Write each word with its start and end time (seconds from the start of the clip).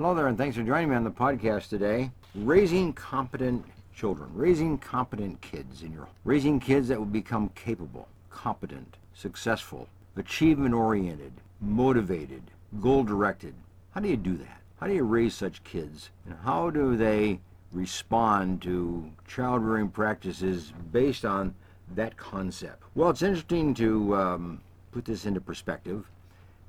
Hello 0.00 0.14
there, 0.14 0.28
and 0.28 0.38
thanks 0.38 0.56
for 0.56 0.62
joining 0.62 0.88
me 0.88 0.96
on 0.96 1.04
the 1.04 1.10
podcast 1.10 1.68
today. 1.68 2.10
Raising 2.34 2.94
competent 2.94 3.62
children, 3.94 4.30
raising 4.32 4.78
competent 4.78 5.38
kids 5.42 5.82
in 5.82 5.92
your 5.92 6.08
raising 6.24 6.58
kids 6.58 6.88
that 6.88 6.98
will 6.98 7.04
become 7.04 7.50
capable, 7.50 8.08
competent, 8.30 8.96
successful, 9.12 9.86
achievement 10.16 10.72
oriented, 10.72 11.32
motivated, 11.60 12.42
goal 12.80 13.04
directed. 13.04 13.52
How 13.90 14.00
do 14.00 14.08
you 14.08 14.16
do 14.16 14.38
that? 14.38 14.62
How 14.80 14.86
do 14.86 14.94
you 14.94 15.04
raise 15.04 15.34
such 15.34 15.62
kids? 15.64 16.08
And 16.24 16.34
how 16.46 16.70
do 16.70 16.96
they 16.96 17.38
respond 17.70 18.62
to 18.62 19.04
child 19.28 19.62
rearing 19.62 19.90
practices 19.90 20.72
based 20.92 21.26
on 21.26 21.54
that 21.94 22.16
concept? 22.16 22.84
Well, 22.94 23.10
it's 23.10 23.20
interesting 23.20 23.74
to 23.74 24.16
um, 24.16 24.60
put 24.92 25.04
this 25.04 25.26
into 25.26 25.42
perspective. 25.42 26.06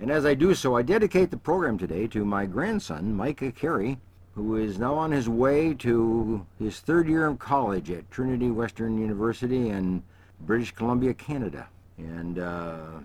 And 0.02 0.10
as 0.10 0.26
I 0.26 0.34
do 0.34 0.56
so, 0.56 0.76
I 0.76 0.82
dedicate 0.82 1.30
the 1.30 1.38
program 1.38 1.78
today 1.78 2.08
to 2.08 2.26
my 2.26 2.48
grandson, 2.48 3.14
Micah 3.14 3.52
Carey, 3.52 4.00
who 4.34 4.56
is 4.56 4.80
now 4.80 4.96
on 4.96 5.12
his 5.12 5.30
way 5.30 5.76
to 5.76 6.44
his 6.58 6.80
third 6.80 7.08
year 7.08 7.28
of 7.28 7.38
college 7.38 7.92
at 7.92 8.10
Trinity 8.10 8.50
Western 8.50 8.98
University 8.98 9.70
in 9.70 10.02
British 10.40 10.72
Columbia, 10.72 11.14
Canada. 11.14 11.68
And 12.00 12.40
uh, 12.40 13.02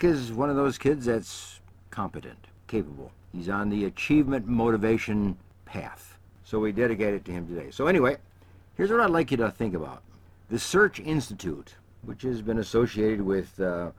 is 0.00 0.32
one 0.32 0.48
of 0.48 0.54
those 0.54 0.78
kids 0.78 1.06
that's 1.06 1.58
competent, 1.90 2.46
capable. 2.68 3.10
He's 3.32 3.48
on 3.48 3.68
the 3.68 3.86
achievement 3.86 4.46
motivation 4.46 5.36
path. 5.64 6.16
So 6.44 6.60
we 6.60 6.70
dedicate 6.70 7.14
it 7.14 7.24
to 7.24 7.32
him 7.32 7.48
today. 7.48 7.72
So, 7.72 7.88
anyway, 7.88 8.18
here's 8.76 8.92
what 8.92 9.00
I'd 9.00 9.10
like 9.10 9.32
you 9.32 9.38
to 9.38 9.50
think 9.50 9.74
about 9.74 10.04
the 10.50 10.58
Search 10.60 11.00
Institute, 11.00 11.74
which 12.02 12.22
has 12.22 12.42
been 12.42 12.58
associated 12.58 13.20
with 13.20 13.58
uh, 13.58 13.90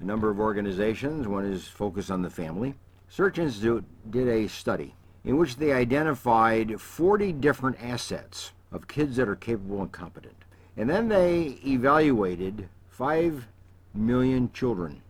a 0.00 0.04
number 0.04 0.30
of 0.30 0.40
organizations. 0.40 1.26
One 1.26 1.44
is 1.44 1.66
focused 1.66 2.10
on 2.10 2.22
the 2.22 2.30
family. 2.30 2.74
Search 3.08 3.38
Institute 3.38 3.84
did 4.10 4.28
a 4.28 4.48
study 4.48 4.94
in 5.24 5.36
which 5.36 5.56
they 5.56 5.72
identified 5.72 6.80
40 6.80 7.32
different 7.32 7.76
assets 7.82 8.52
of 8.72 8.88
kids 8.88 9.16
that 9.16 9.28
are 9.28 9.36
capable 9.36 9.80
and 9.82 9.92
competent. 9.92 10.36
And 10.76 10.88
then 10.88 11.08
they 11.08 11.58
evaluated 11.64 12.68
5 12.90 13.46
million 13.94 14.52
children 14.52 15.02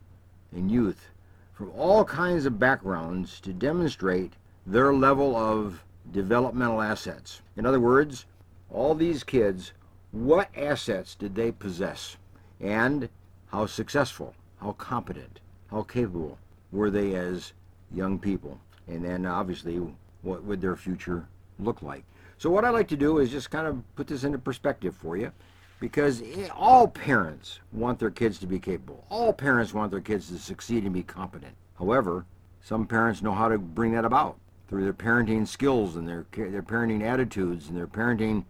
and 0.52 0.70
youth 0.70 1.10
from 1.52 1.70
all 1.70 2.04
kinds 2.04 2.46
of 2.46 2.58
backgrounds 2.58 3.40
to 3.40 3.52
demonstrate 3.52 4.34
their 4.66 4.92
level 4.92 5.36
of 5.36 5.82
developmental 6.12 6.82
assets. 6.82 7.40
In 7.56 7.66
other 7.66 7.80
words, 7.80 8.26
all 8.70 8.94
these 8.94 9.24
kids, 9.24 9.72
what 10.12 10.48
assets 10.56 11.14
did 11.14 11.34
they 11.34 11.52
possess? 11.52 12.16
And 12.60 13.08
how 13.46 13.66
successful, 13.66 14.34
how 14.60 14.72
competent, 14.72 15.40
how 15.70 15.82
capable 15.82 16.38
were 16.72 16.90
they 16.90 17.14
as 17.14 17.52
young 17.92 18.18
people? 18.18 18.58
And 18.88 19.04
then 19.04 19.26
obviously, 19.26 19.80
what 20.22 20.44
would 20.44 20.60
their 20.60 20.76
future 20.76 21.26
look 21.58 21.82
like? 21.82 22.04
So, 22.38 22.50
what 22.50 22.64
I 22.64 22.70
like 22.70 22.88
to 22.88 22.96
do 22.96 23.18
is 23.18 23.30
just 23.30 23.50
kind 23.50 23.66
of 23.66 23.82
put 23.96 24.06
this 24.06 24.24
into 24.24 24.38
perspective 24.38 24.94
for 24.94 25.16
you 25.16 25.32
because 25.80 26.22
all 26.54 26.88
parents 26.88 27.60
want 27.72 27.98
their 27.98 28.10
kids 28.10 28.38
to 28.40 28.46
be 28.46 28.58
capable. 28.58 29.04
All 29.10 29.32
parents 29.32 29.74
want 29.74 29.90
their 29.90 30.00
kids 30.00 30.28
to 30.28 30.38
succeed 30.38 30.84
and 30.84 30.92
be 30.92 31.02
competent. 31.02 31.54
However, 31.78 32.24
some 32.62 32.86
parents 32.86 33.22
know 33.22 33.32
how 33.32 33.48
to 33.48 33.58
bring 33.58 33.92
that 33.92 34.04
about 34.04 34.38
through 34.68 34.84
their 34.84 34.92
parenting 34.92 35.46
skills 35.46 35.96
and 35.96 36.08
their 36.08 36.26
their 36.32 36.62
parenting 36.62 37.02
attitudes 37.02 37.68
and 37.68 37.76
their 37.76 37.86
parenting 37.86 38.44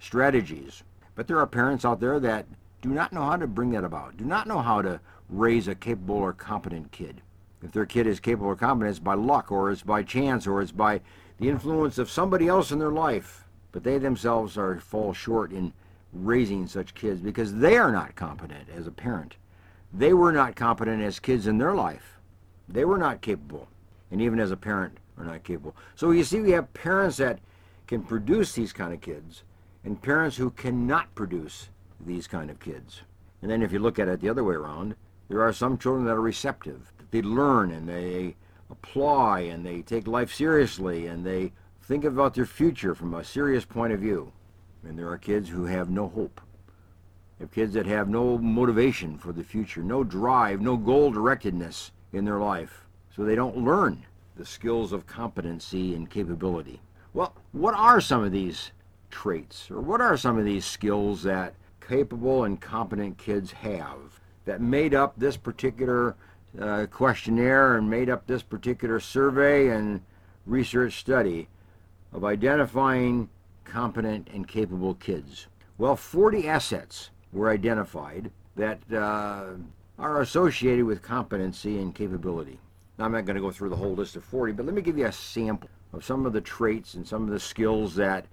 strategies. 0.00 0.82
But 1.14 1.26
there 1.26 1.38
are 1.38 1.46
parents 1.46 1.84
out 1.84 2.00
there 2.00 2.18
that 2.20 2.46
do 2.82 2.88
not 2.90 3.12
know 3.12 3.22
how 3.22 3.36
to 3.36 3.46
bring 3.46 3.70
that 3.70 3.84
about. 3.84 4.16
Do 4.16 4.24
not 4.24 4.46
know 4.46 4.60
how 4.60 4.82
to 4.82 5.00
raise 5.30 5.68
a 5.68 5.74
capable 5.74 6.16
or 6.16 6.32
competent 6.32 6.92
kid. 6.92 7.22
If 7.62 7.72
their 7.72 7.86
kid 7.86 8.06
is 8.06 8.20
capable 8.20 8.48
or 8.48 8.56
competent, 8.56 8.90
it's 8.90 8.98
by 8.98 9.14
luck 9.14 9.52
or 9.52 9.70
it's 9.70 9.82
by 9.82 10.02
chance 10.02 10.46
or 10.46 10.62
it's 10.62 10.72
by 10.72 11.00
the 11.38 11.48
influence 11.48 11.98
of 11.98 12.10
somebody 12.10 12.48
else 12.48 12.70
in 12.72 12.78
their 12.78 12.90
life. 12.90 13.44
But 13.72 13.84
they 13.84 13.98
themselves 13.98 14.58
are 14.58 14.80
fall 14.80 15.12
short 15.12 15.52
in 15.52 15.72
raising 16.12 16.66
such 16.66 16.94
kids 16.94 17.20
because 17.20 17.54
they 17.54 17.76
are 17.76 17.92
not 17.92 18.16
competent 18.16 18.68
as 18.74 18.86
a 18.86 18.90
parent. 18.92 19.36
They 19.92 20.12
were 20.12 20.32
not 20.32 20.56
competent 20.56 21.02
as 21.02 21.18
kids 21.20 21.46
in 21.46 21.58
their 21.58 21.74
life. 21.74 22.18
They 22.68 22.84
were 22.84 22.98
not 22.98 23.20
capable. 23.20 23.68
And 24.10 24.20
even 24.20 24.40
as 24.40 24.50
a 24.50 24.56
parent, 24.56 24.98
are 25.20 25.26
not 25.26 25.44
capable. 25.44 25.76
So 25.94 26.10
you 26.10 26.24
see, 26.24 26.40
we 26.40 26.50
have 26.52 26.72
parents 26.72 27.18
that 27.18 27.38
can 27.86 28.02
produce 28.02 28.54
these 28.54 28.72
kind 28.72 28.92
of 28.92 29.00
kids 29.00 29.42
and 29.84 30.00
parents 30.00 30.36
who 30.36 30.50
cannot 30.50 31.14
produce 31.14 31.68
these 32.00 32.26
kind 32.26 32.50
of 32.50 32.58
kids. 32.60 33.02
And 33.42 33.50
then 33.50 33.62
if 33.62 33.72
you 33.72 33.78
look 33.78 33.98
at 33.98 34.08
it 34.08 34.20
the 34.20 34.28
other 34.28 34.44
way 34.44 34.54
around, 34.54 34.94
there 35.30 35.42
are 35.42 35.52
some 35.52 35.78
children 35.78 36.06
that 36.06 36.16
are 36.16 36.20
receptive. 36.20 36.92
They 37.12 37.22
learn 37.22 37.70
and 37.70 37.88
they 37.88 38.34
apply 38.68 39.42
and 39.42 39.64
they 39.64 39.80
take 39.80 40.08
life 40.08 40.34
seriously 40.34 41.06
and 41.06 41.24
they 41.24 41.52
think 41.80 42.04
about 42.04 42.34
their 42.34 42.44
future 42.44 42.96
from 42.96 43.14
a 43.14 43.22
serious 43.22 43.64
point 43.64 43.92
of 43.92 44.00
view. 44.00 44.32
And 44.82 44.98
there 44.98 45.08
are 45.08 45.16
kids 45.16 45.48
who 45.48 45.66
have 45.66 45.88
no 45.88 46.08
hope. 46.08 46.40
There 47.38 47.46
have 47.46 47.54
kids 47.54 47.74
that 47.74 47.86
have 47.86 48.08
no 48.08 48.38
motivation 48.38 49.18
for 49.18 49.32
the 49.32 49.44
future, 49.44 49.84
no 49.84 50.02
drive, 50.02 50.60
no 50.60 50.76
goal 50.76 51.12
directedness 51.12 51.92
in 52.12 52.24
their 52.24 52.40
life. 52.40 52.86
So 53.14 53.22
they 53.22 53.36
don't 53.36 53.64
learn 53.64 54.04
the 54.36 54.44
skills 54.44 54.92
of 54.92 55.06
competency 55.06 55.94
and 55.94 56.10
capability. 56.10 56.80
Well, 57.14 57.36
what 57.52 57.74
are 57.76 58.00
some 58.00 58.24
of 58.24 58.32
these 58.32 58.72
traits, 59.12 59.70
or 59.70 59.80
what 59.80 60.00
are 60.00 60.16
some 60.16 60.38
of 60.38 60.44
these 60.44 60.64
skills 60.64 61.22
that 61.22 61.54
capable 61.80 62.42
and 62.42 62.60
competent 62.60 63.16
kids 63.16 63.52
have 63.52 64.19
that 64.44 64.60
made 64.60 64.94
up 64.94 65.14
this 65.16 65.36
particular 65.36 66.16
uh, 66.60 66.86
questionnaire 66.90 67.76
and 67.76 67.88
made 67.88 68.10
up 68.10 68.26
this 68.26 68.42
particular 68.42 69.00
survey 69.00 69.68
and 69.68 70.00
research 70.46 70.98
study 70.98 71.48
of 72.12 72.24
identifying 72.24 73.28
competent 73.64 74.28
and 74.32 74.48
capable 74.48 74.94
kids? 74.94 75.46
Well, 75.78 75.96
40 75.96 76.48
assets 76.48 77.10
were 77.32 77.50
identified 77.50 78.30
that 78.56 78.80
uh, 78.92 79.52
are 79.98 80.20
associated 80.20 80.84
with 80.84 81.02
competency 81.02 81.78
and 81.78 81.94
capability. 81.94 82.58
Now, 82.98 83.06
I'm 83.06 83.12
not 83.12 83.24
going 83.24 83.36
to 83.36 83.42
go 83.42 83.50
through 83.50 83.70
the 83.70 83.76
whole 83.76 83.94
list 83.94 84.16
of 84.16 84.24
40, 84.24 84.52
but 84.52 84.66
let 84.66 84.74
me 84.74 84.82
give 84.82 84.98
you 84.98 85.06
a 85.06 85.12
sample 85.12 85.70
of 85.92 86.04
some 86.04 86.26
of 86.26 86.32
the 86.32 86.40
traits 86.40 86.94
and 86.94 87.06
some 87.06 87.24
of 87.24 87.30
the 87.30 87.40
skills 87.40 87.94
that 87.96 88.26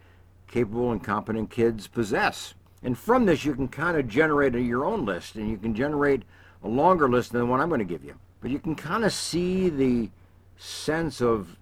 capable 0.48 0.92
and 0.92 1.04
competent 1.04 1.50
kids 1.50 1.88
possess. 1.88 2.54
And 2.84 2.98
from 2.98 3.26
this, 3.26 3.44
you 3.44 3.56
can 3.56 3.68
kind 3.68 3.98
of 3.98 4.08
generate 4.08 4.56
a, 4.56 4.62
your 4.62 4.86
own 4.86 5.06
list, 5.06 5.36
and 5.36 5.50
you 5.50 5.58
can 5.58 5.74
generate 5.74 6.24
a 6.64 6.68
longer 6.68 7.10
list 7.10 7.32
than 7.32 7.42
the 7.42 7.46
one 7.46 7.60
I'm 7.60 7.70
going 7.70 7.80
to 7.80 7.86
give 7.86 8.04
you. 8.04 8.16
But 8.42 8.52
you 8.52 8.60
can 8.60 8.76
kind 8.76 9.04
of 9.04 9.14
see 9.14 9.70
the 9.70 10.10
sense 10.58 11.22
of 11.22 11.58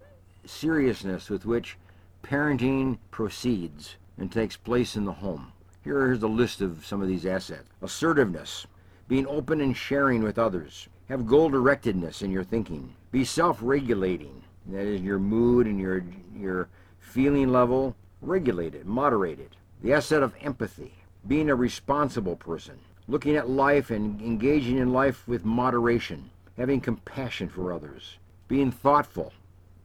seriousness 0.46 1.30
with 1.30 1.46
which 1.46 1.78
parenting 2.24 2.98
proceeds 3.12 3.96
and 4.18 4.32
takes 4.32 4.58
place 4.58 4.96
in 4.96 5.06
the 5.06 5.12
home. 5.12 5.52
Here's 5.84 6.24
a 6.24 6.28
list 6.28 6.62
of 6.62 6.86
some 6.86 7.02
of 7.02 7.08
these 7.08 7.26
assets. 7.26 7.70
Assertiveness, 7.82 8.66
being 9.08 9.28
open 9.28 9.62
and 9.62 9.76
sharing 9.78 10.24
with 10.24 10.40
others, 10.40 10.88
have 11.10 11.28
goal 11.28 11.52
directedness 11.52 12.24
in 12.24 12.32
your 12.32 12.44
thinking, 12.44 12.94
be 13.12 13.24
self 13.24 13.60
regulating, 13.62 14.42
that 14.68 14.86
is, 14.86 15.02
your 15.02 15.20
mood 15.20 15.68
and 15.68 15.80
your, 15.80 16.04
your 16.36 16.68
feeling 17.00 17.50
level, 17.50 17.96
regulate 18.22 18.74
it, 18.74 18.86
moderate 18.86 19.40
it. 19.40 19.54
The 19.84 19.94
asset 19.94 20.24
of 20.24 20.34
empathy, 20.42 20.94
being 21.28 21.50
a 21.50 21.56
responsible 21.56 22.36
person, 22.36 22.78
looking 23.08 23.36
at 23.36 23.50
life 23.50 23.90
and 23.90 24.22
engaging 24.22 24.78
in 24.78 24.94
life 24.94 25.28
with 25.28 25.46
moderation, 25.46 26.30
having 26.58 26.80
compassion 26.80 27.50
for 27.50 27.74
others, 27.74 28.18
being 28.48 28.72
thoughtful, 28.72 29.34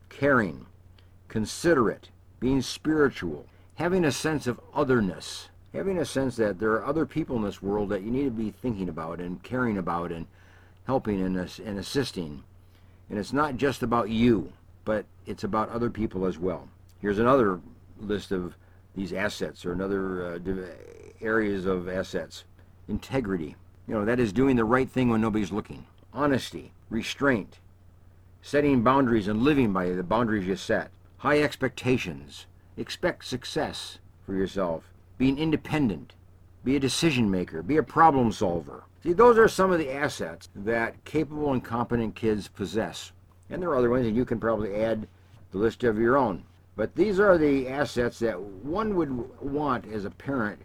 caring, 0.09 0.67
considerate, 1.29 2.09
being 2.41 2.61
spiritual, 2.61 3.47
having 3.77 4.05
a 4.05 4.13
sense 4.13 4.47
of 4.47 4.61
otherness, 4.75 5.49
having 5.73 5.99
a 5.99 6.05
sense 6.05 6.37
that 6.37 6.59
there 6.59 6.73
are 6.73 6.85
other 6.85 7.07
people 7.07 7.37
in 7.37 7.43
this 7.43 7.63
world 7.63 7.89
that 7.89 8.03
you 8.03 8.11
need 8.11 8.25
to 8.25 8.31
be 8.31 8.51
thinking 8.51 8.89
about 8.89 9.21
and 9.21 9.43
caring 9.43 9.79
about 9.79 10.11
and 10.13 10.27
helping 10.87 11.23
and, 11.23 11.37
and 11.37 11.79
assisting. 11.79 12.43
And 13.09 13.19
it's 13.19 13.33
not 13.33 13.57
just 13.57 13.83
about 13.83 14.11
you, 14.11 14.53
but 14.85 15.05
it's 15.27 15.45
about 15.45 15.71
other 15.71 15.91
people 15.91 16.27
as 16.27 16.39
well. 16.39 16.69
Here's 17.01 17.19
another 17.19 17.61
list 18.01 18.33
of 18.33 18.55
these 18.95 19.13
assets 19.13 19.65
or 19.65 19.73
another 19.73 20.35
uh, 20.35 20.39
areas 21.21 21.67
of 21.67 21.89
assets. 21.89 22.45
Integrity. 22.89 23.57
You 23.87 23.95
know, 23.95 24.05
that 24.05 24.21
is 24.21 24.33
doing 24.33 24.57
the 24.57 24.65
right 24.65 24.89
thing 24.89 25.09
when 25.09 25.21
nobody's 25.21 25.53
looking. 25.53 25.87
Honesty, 26.13 26.73
restraint, 26.89 27.59
setting 28.43 28.83
boundaries 28.83 29.29
and 29.29 29.43
living 29.43 29.73
by 29.73 29.91
the 29.91 30.03
boundaries 30.03 30.47
you 30.47 30.57
set. 30.57 30.91
High 31.19 31.43
expectations. 31.43 32.47
Expect 32.77 33.25
success 33.25 33.99
for 34.25 34.35
yourself. 34.35 34.85
Being 35.19 35.39
independent. 35.39 36.15
Be 36.65 36.77
a 36.77 36.81
decision 36.81 37.31
maker. 37.31 37.63
Be 37.63 37.77
a 37.77 37.83
problem 37.83 38.33
solver. 38.33 38.85
See, 39.03 39.13
those 39.13 39.39
are 39.39 39.49
some 39.49 39.73
of 39.73 39.79
the 39.79 39.93
assets 39.93 40.49
that 40.55 41.05
capable 41.05 41.53
and 41.53 41.65
competent 41.65 42.15
kids 42.15 42.49
possess. 42.49 43.13
And 43.49 43.61
there 43.61 43.71
are 43.71 43.77
other 43.77 43.91
ones, 43.91 44.07
and 44.07 44.17
you 44.17 44.25
can 44.25 44.39
probably 44.39 44.75
add 44.77 45.09
the 45.53 45.59
list 45.59 45.85
of 45.85 45.99
your 45.99 46.17
own. 46.17 46.45
But 46.77 46.95
these 46.95 47.19
are 47.19 47.37
the 47.37 47.69
assets 47.69 48.19
that 48.21 48.41
one 48.41 48.95
would 48.97 49.43
want 49.43 49.91
as 49.91 50.05
a 50.05 50.11
parent 50.11 50.61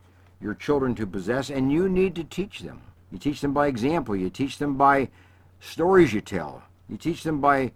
your 0.45 0.53
children 0.53 0.93
to 0.93 1.07
possess, 1.07 1.49
and 1.49 1.71
you 1.71 1.89
need 1.89 2.13
to 2.13 2.23
teach 2.23 2.59
them. 2.59 2.79
You 3.11 3.17
teach 3.17 3.41
them 3.41 3.51
by 3.51 3.65
example. 3.65 4.15
You 4.15 4.29
teach 4.29 4.59
them 4.59 4.77
by 4.77 5.09
stories 5.59 6.13
you 6.13 6.21
tell. 6.21 6.61
You 6.87 6.97
teach 6.97 7.23
them 7.23 7.41
by 7.41 7.71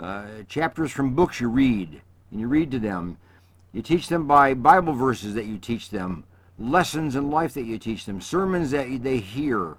uh, 0.00 0.26
chapters 0.48 0.92
from 0.92 1.16
books 1.16 1.40
you 1.40 1.48
read, 1.48 2.00
and 2.30 2.40
you 2.40 2.46
read 2.46 2.70
to 2.70 2.78
them. 2.78 3.18
You 3.72 3.82
teach 3.82 4.06
them 4.06 4.28
by 4.28 4.54
Bible 4.54 4.92
verses 4.92 5.34
that 5.34 5.46
you 5.46 5.58
teach 5.58 5.90
them, 5.90 6.22
lessons 6.60 7.16
in 7.16 7.28
life 7.28 7.54
that 7.54 7.64
you 7.64 7.76
teach 7.76 8.06
them, 8.06 8.20
sermons 8.20 8.70
that 8.70 9.02
they 9.02 9.18
hear, 9.18 9.76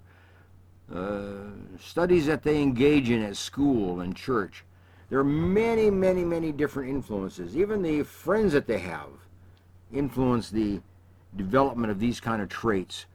uh, 0.94 1.46
studies 1.80 2.26
that 2.26 2.44
they 2.44 2.62
engage 2.62 3.10
in 3.10 3.24
at 3.24 3.38
school 3.38 4.02
and 4.02 4.18
church. 4.18 4.66
There 5.10 5.20
are 5.20 5.24
many, 5.24 5.90
many, 5.90 6.26
many 6.26 6.52
different 6.52 6.90
influences. 6.90 7.56
Even 7.56 7.82
the 7.82 8.04
friends 8.04 8.52
that 8.52 8.68
they 8.68 8.80
have 8.80 9.12
influence 9.94 10.50
the 10.50 10.82
development 11.36 11.92
of 11.92 12.00
these 12.00 12.20
kind 12.20 12.42
of 12.42 12.50
traits, 12.50 13.06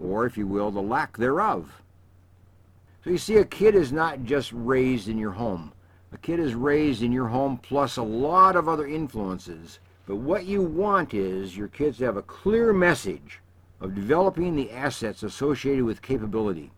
or 0.00 0.26
if 0.26 0.36
you 0.36 0.46
will, 0.46 0.70
the 0.70 0.80
lack 0.80 1.16
thereof. 1.16 1.82
So 3.04 3.10
you 3.10 3.18
see, 3.18 3.36
a 3.36 3.44
kid 3.44 3.74
is 3.74 3.92
not 3.92 4.24
just 4.24 4.52
raised 4.52 5.08
in 5.08 5.18
your 5.18 5.32
home. 5.32 5.72
A 6.12 6.18
kid 6.18 6.40
is 6.40 6.54
raised 6.54 7.02
in 7.02 7.12
your 7.12 7.28
home 7.28 7.58
plus 7.58 7.96
a 7.96 8.02
lot 8.02 8.56
of 8.56 8.68
other 8.68 8.86
influences. 8.86 9.78
But 10.06 10.16
what 10.16 10.46
you 10.46 10.62
want 10.62 11.12
is 11.12 11.56
your 11.56 11.68
kids 11.68 11.98
to 11.98 12.04
have 12.06 12.16
a 12.16 12.22
clear 12.22 12.72
message 12.72 13.40
of 13.80 13.94
developing 13.94 14.56
the 14.56 14.70
assets 14.72 15.22
associated 15.22 15.84
with 15.84 16.02
capability 16.02 16.72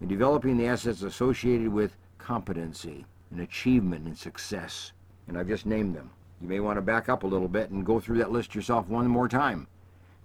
and 0.00 0.08
developing 0.08 0.56
the 0.56 0.66
assets 0.66 1.02
associated 1.02 1.68
with 1.68 1.96
competency 2.18 3.04
and 3.30 3.40
achievement 3.40 4.06
and 4.06 4.16
success. 4.16 4.92
And 5.28 5.38
I've 5.38 5.48
just 5.48 5.66
named 5.66 5.94
them. 5.94 6.10
You 6.40 6.48
may 6.48 6.60
want 6.60 6.76
to 6.76 6.82
back 6.82 7.08
up 7.08 7.22
a 7.22 7.26
little 7.26 7.48
bit 7.48 7.70
and 7.70 7.84
go 7.84 8.00
through 8.00 8.18
that 8.18 8.32
list 8.32 8.54
yourself 8.54 8.88
one 8.88 9.06
more 9.06 9.28
time. 9.28 9.66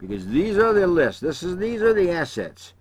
Because 0.01 0.25
these 0.27 0.57
are 0.57 0.74
the 0.74 0.88
lists. 0.88 1.21
This 1.21 1.44
is 1.44 1.57
these 1.57 1.81
are 1.83 1.94
the 1.94 2.09
assets 2.09 2.74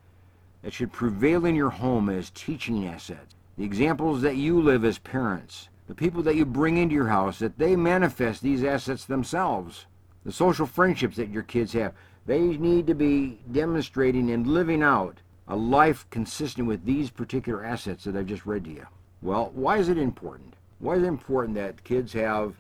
that 0.62 0.72
should 0.72 0.90
prevail 0.90 1.44
in 1.44 1.54
your 1.54 1.68
home 1.68 2.08
as 2.08 2.30
teaching 2.30 2.86
assets. 2.86 3.34
The 3.58 3.64
examples 3.64 4.22
that 4.22 4.36
you 4.36 4.58
live 4.58 4.86
as 4.86 4.98
parents, 4.98 5.68
the 5.86 5.94
people 5.94 6.22
that 6.22 6.36
you 6.36 6.46
bring 6.46 6.78
into 6.78 6.94
your 6.94 7.08
house, 7.08 7.38
that 7.40 7.58
they 7.58 7.76
manifest 7.76 8.42
these 8.42 8.64
assets 8.64 9.04
themselves. 9.04 9.84
The 10.24 10.32
social 10.32 10.64
friendships 10.66 11.16
that 11.16 11.28
your 11.28 11.42
kids 11.42 11.74
have, 11.74 11.92
they 12.24 12.40
need 12.40 12.86
to 12.86 12.94
be 12.94 13.40
demonstrating 13.52 14.30
and 14.30 14.46
living 14.46 14.82
out 14.82 15.18
a 15.46 15.56
life 15.56 16.06
consistent 16.10 16.66
with 16.66 16.86
these 16.86 17.10
particular 17.10 17.64
assets 17.64 18.04
that 18.04 18.16
I've 18.16 18.26
just 18.26 18.46
read 18.46 18.64
to 18.64 18.70
you. 18.70 18.86
Well, 19.20 19.50
why 19.54 19.76
is 19.76 19.90
it 19.90 19.98
important? 19.98 20.54
Why 20.78 20.94
is 20.94 21.02
it 21.02 21.06
important 21.06 21.54
that 21.56 21.84
kids 21.84 22.14
have 22.14 22.54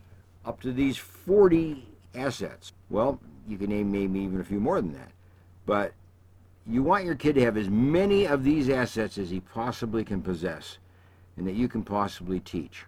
up 0.44 0.60
to 0.62 0.72
these 0.72 0.98
40 0.98 1.86
assets? 2.14 2.72
Well, 2.90 3.20
you 3.50 3.58
can 3.58 3.70
name 3.70 3.90
maybe 3.90 4.20
even 4.20 4.40
a 4.40 4.44
few 4.44 4.60
more 4.60 4.80
than 4.80 4.92
that. 4.92 5.10
But 5.66 5.92
you 6.66 6.82
want 6.82 7.04
your 7.04 7.16
kid 7.16 7.34
to 7.34 7.44
have 7.44 7.56
as 7.56 7.68
many 7.68 8.26
of 8.26 8.44
these 8.44 8.70
assets 8.70 9.18
as 9.18 9.30
he 9.30 9.40
possibly 9.40 10.04
can 10.04 10.22
possess 10.22 10.78
and 11.36 11.46
that 11.46 11.54
you 11.54 11.68
can 11.68 11.82
possibly 11.82 12.38
teach. 12.38 12.84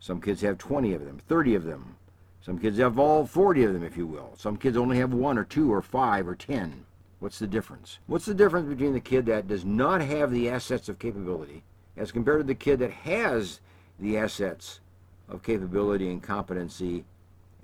Some 0.00 0.20
kids 0.20 0.42
have 0.42 0.58
20 0.58 0.92
of 0.92 1.04
them, 1.04 1.18
30 1.28 1.54
of 1.54 1.64
them. 1.64 1.96
Some 2.42 2.58
kids 2.58 2.78
have 2.78 2.98
all 2.98 3.26
40 3.26 3.64
of 3.64 3.72
them, 3.72 3.82
if 3.82 3.96
you 3.96 4.06
will. 4.06 4.32
Some 4.36 4.56
kids 4.56 4.76
only 4.76 4.98
have 4.98 5.12
one 5.12 5.38
or 5.38 5.44
two 5.44 5.72
or 5.72 5.82
five 5.82 6.28
or 6.28 6.34
10. 6.34 6.84
What's 7.20 7.38
the 7.38 7.46
difference? 7.46 7.98
What's 8.06 8.26
the 8.26 8.34
difference 8.34 8.68
between 8.68 8.92
the 8.92 9.00
kid 9.00 9.26
that 9.26 9.48
does 9.48 9.64
not 9.64 10.00
have 10.00 10.30
the 10.30 10.48
assets 10.48 10.88
of 10.88 10.98
capability 10.98 11.62
as 11.96 12.12
compared 12.12 12.40
to 12.40 12.46
the 12.46 12.54
kid 12.54 12.78
that 12.78 12.92
has 12.92 13.60
the 13.98 14.16
assets 14.16 14.80
of 15.28 15.42
capability 15.42 16.10
and 16.10 16.22
competency 16.22 17.04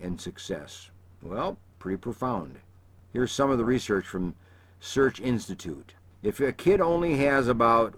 and 0.00 0.20
success? 0.20 0.90
Well, 1.22 1.56
pretty 1.84 1.98
profound. 1.98 2.56
Here's 3.12 3.30
some 3.30 3.50
of 3.50 3.58
the 3.58 3.64
research 3.66 4.06
from 4.06 4.34
Search 4.80 5.20
Institute. 5.20 5.92
If 6.22 6.40
a 6.40 6.50
kid 6.50 6.80
only 6.80 7.18
has 7.18 7.46
about 7.46 7.92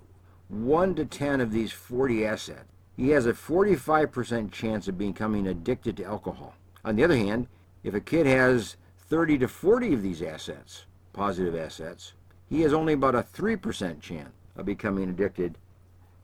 1 0.48 0.96
to 0.96 1.04
10 1.04 1.40
of 1.40 1.52
these 1.52 1.70
40 1.70 2.26
assets, 2.26 2.64
he 2.96 3.10
has 3.10 3.26
a 3.26 3.32
45% 3.32 4.50
chance 4.50 4.88
of 4.88 4.98
becoming 4.98 5.46
addicted 5.46 5.98
to 5.98 6.04
alcohol. 6.04 6.54
On 6.84 6.96
the 6.96 7.04
other 7.04 7.16
hand, 7.16 7.46
if 7.84 7.94
a 7.94 8.00
kid 8.00 8.26
has 8.26 8.76
30 9.08 9.38
to 9.38 9.46
40 9.46 9.94
of 9.94 10.02
these 10.02 10.20
assets, 10.20 10.86
positive 11.12 11.54
assets, 11.54 12.14
he 12.50 12.62
has 12.62 12.72
only 12.72 12.94
about 12.94 13.14
a 13.14 13.22
3% 13.22 14.00
chance 14.00 14.32
of 14.56 14.66
becoming 14.66 15.10
addicted 15.10 15.54
to 15.54 15.60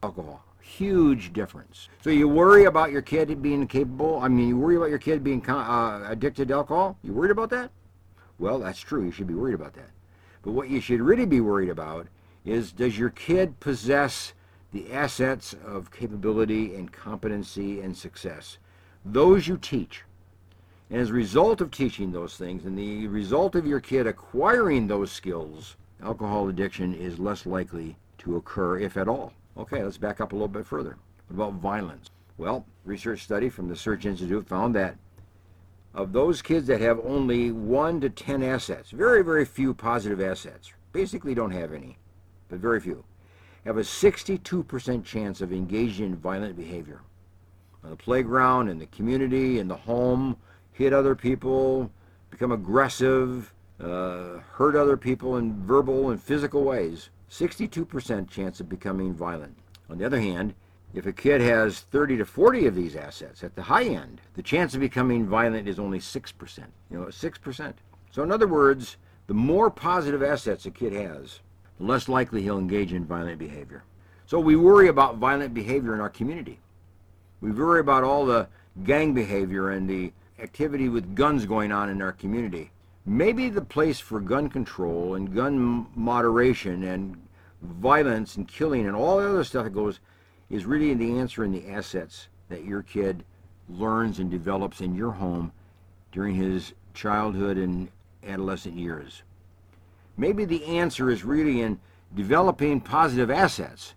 alcohol. 0.03 0.45
Huge 0.63 1.33
difference. 1.33 1.89
So 2.03 2.11
you 2.11 2.29
worry 2.29 2.65
about 2.65 2.93
your 2.93 3.03
kid 3.03 3.43
being 3.43 3.67
capable? 3.67 4.21
I 4.21 4.29
mean, 4.29 4.49
you 4.49 4.57
worry 4.57 4.77
about 4.77 4.91
your 4.91 4.99
kid 4.99 5.25
being 5.25 5.45
uh, 5.49 6.07
addicted 6.09 6.49
to 6.49 6.55
alcohol? 6.55 6.97
You 7.03 7.13
worried 7.13 7.33
about 7.33 7.51
that? 7.51 7.73
Well, 8.39 8.61
that's 8.61 8.81
true. 8.81 9.05
You 9.05 9.11
should 9.11 9.27
be 9.27 9.35
worried 9.35 9.55
about 9.55 9.75
that. 9.75 9.91
But 10.43 10.53
what 10.53 10.71
you 10.71 10.81
should 10.81 11.01
really 11.01 11.27
be 11.27 11.41
worried 11.41 11.69
about 11.69 12.07
is 12.45 12.73
does 12.73 12.99
your 12.99 13.11
kid 13.11 13.59
possess 13.61 14.33
the 14.73 14.93
assets 14.93 15.55
of 15.65 15.91
capability 15.91 16.75
and 16.75 16.93
competency 16.93 17.81
and 17.81 17.97
success? 17.97 18.59
Those 19.05 19.49
you 19.49 19.59
teach. 19.59 20.05
And 20.91 21.01
as 21.01 21.11
a 21.11 21.15
result 21.15 21.61
of 21.61 21.71
teaching 21.71 22.13
those 22.13 22.37
things 22.37 22.65
and 22.65 22.79
the 22.79 23.09
result 23.09 23.57
of 23.57 23.67
your 23.67 23.81
kid 23.81 24.07
acquiring 24.07 24.87
those 24.87 25.11
skills, 25.11 25.77
alcohol 26.03 26.49
addiction 26.49 26.95
is 26.95 27.19
less 27.19 27.47
likely 27.47 27.97
to 28.19 28.37
occur, 28.37 28.79
if 28.79 28.97
at 28.97 29.09
all. 29.09 29.33
Okay, 29.57 29.83
let's 29.83 29.99
back 29.99 30.21
up 30.21 30.33
a 30.33 30.35
little 30.35 30.49
bit 30.49 30.67
further. 30.67 30.97
What 31.29 31.49
about 31.49 31.61
violence? 31.61 32.09
Well, 32.39 32.65
research 32.85 33.23
study 33.23 33.49
from 33.49 33.69
the 33.69 33.77
Search 33.77 34.07
Institute 34.07 34.47
found 34.47 34.75
that 34.75 34.97
of 35.95 36.13
those 36.13 36.41
kids 36.41 36.67
that 36.69 36.81
have 36.81 36.99
only 37.05 37.53
one 37.53 38.01
to 38.01 38.09
10 38.09 38.43
assets, 38.43 38.91
very, 38.91 39.23
very 39.23 39.45
few 39.45 39.75
positive 39.75 40.21
assets, 40.23 40.73
basically 40.93 41.35
don't 41.35 41.51
have 41.51 41.75
any, 41.75 41.99
but 42.49 42.59
very 42.59 42.81
few, 42.81 43.05
have 43.67 43.77
a 43.77 43.83
62% 43.83 45.05
chance 45.05 45.41
of 45.43 45.53
engaging 45.53 46.07
in 46.07 46.17
violent 46.17 46.57
behavior. 46.57 47.03
On 47.85 47.91
the 47.91 47.97
playground, 47.97 48.69
in 48.69 48.79
the 48.79 48.87
community, 48.87 49.59
in 49.59 49.69
the 49.69 49.77
home, 49.77 50.37
hit 50.73 50.95
other 50.95 51.15
people, 51.15 51.91
become 52.31 52.53
aggressive, 52.53 53.53
uh, 53.79 54.39
hurt 54.53 54.77
other 54.77 54.97
people 54.97 55.37
in 55.37 55.63
verbal 55.67 56.11
and 56.11 56.23
physical 56.23 56.65
ways. 56.65 57.11
62% 57.33 58.29
chance 58.29 58.61
of 58.61 58.69
becoming 58.69 59.15
violent. 59.15 59.57
On 59.89 59.97
the 59.97 60.05
other 60.05 60.21
hand, 60.21 60.55
if 60.93 61.07
a 61.07 61.13
kid 61.15 61.41
has 61.41 61.81
30 61.81 62.19
to 62.19 62.27
40 62.27 62.67
of 62.67 62.75
these 62.75 62.95
assets 62.95 63.43
at 63.43 63.57
the 63.57 63.63
high 63.63 63.85
end, 63.85 64.21
the 64.35 64.43
chance 64.43 64.75
of 64.75 64.81
becoming 64.81 65.27
violent 65.27 65.67
is 65.67 65.79
only 65.79 65.99
6%. 65.99 66.59
You 66.91 66.99
know, 66.99 67.07
6%. 67.07 67.73
So, 68.11 68.23
in 68.23 68.31
other 68.31 68.47
words, 68.47 68.99
the 69.29 69.35
more 69.35 69.71
positive 69.71 70.23
assets 70.23 70.67
a 70.67 70.71
kid 70.71 70.93
has, 70.93 71.41
the 71.79 71.87
less 71.87 72.07
likely 72.07 72.43
he'll 72.43 72.59
engage 72.59 72.93
in 72.93 73.07
violent 73.07 73.39
behavior. 73.39 73.83
So, 74.27 74.39
we 74.39 74.55
worry 74.55 74.89
about 74.89 75.17
violent 75.17 75.55
behavior 75.55 75.95
in 75.95 76.01
our 76.01 76.11
community. 76.11 76.61
We 77.41 77.51
worry 77.51 77.81
about 77.81 78.05
all 78.05 78.27
the 78.27 78.47
gang 78.85 79.15
behavior 79.15 79.71
and 79.71 79.89
the 79.89 80.13
activity 80.39 80.91
with 80.91 81.15
guns 81.15 81.47
going 81.47 81.73
on 81.73 81.89
in 81.89 82.03
our 82.03 82.13
community. 82.13 82.72
Maybe 83.05 83.49
the 83.49 83.63
place 83.63 83.99
for 83.99 84.21
gun 84.21 84.49
control 84.49 85.17
and 85.17 85.35
gun 85.35 85.89
moderation 85.97 86.85
and 86.85 87.21
violence 87.61 88.37
and 88.37 88.47
killing 88.47 88.87
and 88.87 88.95
all 88.95 89.19
the 89.19 89.29
other 89.29 89.43
stuff 89.43 89.65
that 89.65 89.71
goes 89.71 89.99
is 90.51 90.67
really 90.67 90.95
the 90.95 91.19
answer 91.19 91.45
in 91.45 91.51
the 91.51 91.69
assets 91.69 92.29
that 92.49 92.65
your 92.65 92.83
kid 92.83 93.25
learns 93.69 94.21
and 94.21 94.31
develops 94.31 94.81
in 94.81 94.95
your 94.95 95.11
home 95.11 95.51
during 96.13 96.37
his 96.37 96.75
childhood 96.95 97.57
and 97.57 97.89
adolescent 98.25 98.77
years. 98.77 99.23
Maybe 100.17 100.45
the 100.45 100.65
answer 100.65 101.11
is 101.11 101.25
really 101.25 101.61
in 101.61 101.81
developing 102.15 102.81
positive 102.81 103.31
assets 103.31 103.95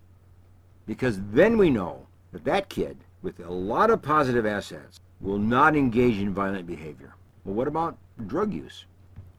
because 0.84 1.20
then 1.30 1.58
we 1.58 1.70
know 1.70 2.06
that 2.32 2.44
that 2.44 2.68
kid 2.68 2.96
with 3.22 3.38
a 3.38 3.52
lot 3.52 3.90
of 3.90 4.02
positive 4.02 4.46
assets 4.46 4.98
will 5.20 5.38
not 5.38 5.76
engage 5.76 6.18
in 6.18 6.34
violent 6.34 6.66
behavior. 6.66 7.14
Well, 7.44 7.54
what 7.54 7.68
about 7.68 7.98
drug 8.26 8.52
use? 8.52 8.84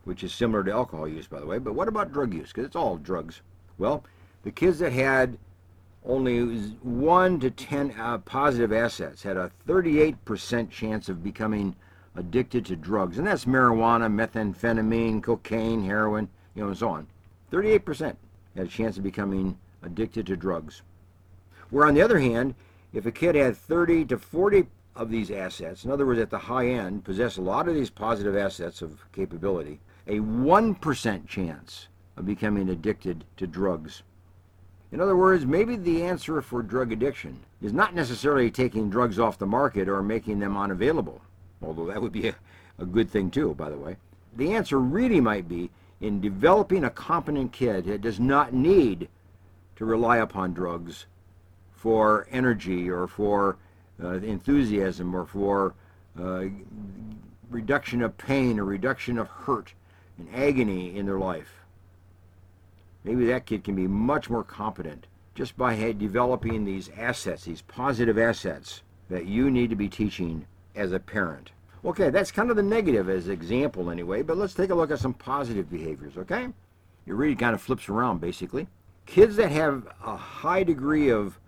Which 0.08 0.24
is 0.24 0.34
similar 0.34 0.64
to 0.64 0.72
alcohol 0.72 1.06
use, 1.06 1.28
by 1.28 1.42
the 1.42 1.46
way, 1.46 1.58
but 1.58 1.76
what 1.76 1.90
about 1.90 2.14
drug 2.14 2.34
use? 2.34 2.48
Because 2.48 2.64
it's 2.64 2.78
all 2.78 2.96
drugs. 2.96 3.42
Well, 3.78 4.06
the 4.44 4.52
kids 4.52 4.80
that 4.80 4.94
had 4.94 5.38
only 6.06 6.46
1 6.46 7.40
to 7.42 7.52
10 7.52 7.94
uh, 8.00 8.20
positive 8.20 8.72
assets 8.72 9.22
had 9.22 9.36
a 9.36 9.52
38% 9.68 10.70
chance 10.70 11.10
of 11.10 11.26
becoming 11.26 11.76
addicted 12.16 12.66
to 12.68 12.78
drugs. 12.78 13.18
And 13.18 13.28
that's 13.28 13.44
marijuana, 13.44 14.10
methamphetamine, 14.10 15.22
cocaine, 15.22 15.84
heroin, 15.84 16.30
you 16.56 16.62
know, 16.62 16.70
and 16.70 16.78
so 16.78 16.88
on. 16.88 17.08
38% 17.52 18.16
had 18.56 18.66
a 18.66 18.70
chance 18.70 18.96
of 18.96 19.04
becoming 19.04 19.58
addicted 19.84 20.26
to 20.28 20.38
drugs. 20.38 20.84
Where 21.70 21.86
on 21.86 21.96
the 21.96 22.02
other 22.02 22.20
hand, 22.20 22.56
if 22.94 23.06
a 23.06 23.12
kid 23.12 23.36
had 23.36 23.58
30 23.58 24.06
to 24.06 24.18
40 24.18 24.68
of 24.96 25.12
these 25.12 25.32
assets, 25.32 25.84
in 25.84 25.92
other 25.92 26.06
words, 26.06 26.22
at 26.22 26.30
the 26.30 26.38
high 26.38 26.68
end, 26.68 27.04
possess 27.04 27.36
a 27.36 27.42
lot 27.42 27.68
of 27.68 27.76
these 27.76 27.90
positive 27.90 28.38
assets 28.38 28.82
of 28.82 29.04
capability, 29.12 29.82
a 30.08 30.20
1% 30.20 31.28
chance 31.28 31.88
of 32.16 32.26
becoming 32.26 32.70
addicted 32.70 33.26
to 33.36 33.46
drugs. 33.46 34.04
In 34.92 35.02
other 35.02 35.18
words, 35.18 35.46
maybe 35.46 35.76
the 35.76 36.04
answer 36.04 36.42
for 36.42 36.64
drug 36.64 36.94
addiction 36.94 37.40
is 37.62 37.74
not 37.74 37.94
necessarily 37.94 38.50
taking 38.50 38.90
drugs 38.90 39.20
off 39.20 39.38
the 39.38 39.46
market 39.46 39.90
or 39.90 40.02
making 40.02 40.40
them 40.40 40.56
unavailable, 40.56 41.22
although 41.62 41.86
that 41.88 42.02
would 42.02 42.14
be 42.14 42.30
a, 42.30 42.36
a 42.80 42.86
good 42.86 43.10
thing 43.10 43.30
too, 43.30 43.54
by 43.56 43.70
the 43.70 43.78
way. 43.78 43.98
The 44.38 44.54
answer 44.54 44.80
really 44.80 45.20
might 45.20 45.50
be 45.50 45.70
in 46.00 46.22
developing 46.22 46.86
a 46.86 46.90
competent 46.90 47.52
kid 47.52 47.86
that 47.86 48.02
does 48.02 48.20
not 48.20 48.54
need 48.54 49.10
to 49.76 49.86
rely 49.86 50.18
upon 50.18 50.54
drugs 50.54 51.06
for 51.76 52.28
energy 52.32 52.90
or 52.90 53.08
for 53.08 53.58
uh, 54.02 54.14
enthusiasm 54.14 55.14
or 55.14 55.26
for 55.26 55.76
uh, 56.20 56.46
reduction 57.50 58.02
of 58.02 58.18
pain 58.18 58.60
or 58.60 58.64
reduction 58.64 59.18
of 59.18 59.28
hurt 59.28 59.74
and 60.18 60.28
agony 60.34 60.98
in 60.98 61.06
their 61.06 61.20
life. 61.20 61.62
Maybe 63.04 63.26
that 63.26 63.46
kid 63.46 63.64
can 63.64 63.76
be 63.76 63.88
much 63.88 64.30
more 64.30 64.44
competent 64.44 65.08
just 65.36 65.56
by 65.56 65.92
developing 65.94 66.66
these 66.66 66.90
assets, 66.98 67.46
these 67.46 67.62
positive 67.62 68.18
assets 68.18 68.82
that 69.10 69.28
you 69.28 69.50
need 69.52 69.70
to 69.70 69.76
be 69.76 69.88
teaching 69.88 70.46
as 70.76 70.92
a 70.92 71.00
parent. 71.00 71.52
Okay, 71.86 72.10
that's 72.10 72.32
kind 72.32 72.50
of 72.50 72.56
the 72.56 72.64
negative 72.64 73.08
as 73.08 73.28
example 73.28 73.90
anyway, 73.90 74.22
but 74.24 74.36
let's 74.36 74.54
take 74.54 74.72
a 74.72 74.76
look 74.76 74.92
at 74.92 75.00
some 75.00 75.14
positive 75.14 75.70
behaviors, 75.70 76.18
okay? 76.18 76.48
It 77.06 77.14
really 77.14 77.36
kind 77.36 77.54
of 77.54 77.62
flips 77.62 77.88
around 77.88 78.20
basically. 78.20 78.68
Kids 79.06 79.36
that 79.38 79.52
have 79.52 79.88
a 80.04 80.18
high 80.18 80.64
degree 80.64 81.10
of 81.10 81.40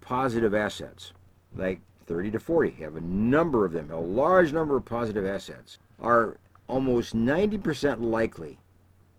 positive 0.00 0.54
assets, 0.54 1.12
like 1.56 1.80
30 2.06 2.30
to 2.32 2.38
40, 2.38 2.70
have 2.82 2.96
a 2.96 3.00
number 3.00 3.64
of 3.64 3.72
them, 3.72 3.90
a 3.90 3.98
large 3.98 4.52
number 4.52 4.76
of 4.76 4.84
positive 4.84 5.26
assets, 5.26 5.78
are 6.00 6.36
almost 6.68 7.16
90% 7.16 8.00
likely 8.00 8.58